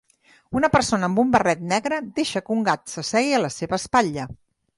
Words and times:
Una 0.59 0.69
persona 0.75 1.09
amb 1.11 1.21
un 1.23 1.33
barret 1.35 1.61
negre 1.73 1.99
deixa 2.21 2.41
que 2.49 2.53
un 2.57 2.65
gat 2.71 2.91
s'assegui 2.95 3.37
a 3.37 3.43
la 3.45 3.53
seva 3.59 3.81
espatlla. 3.83 4.27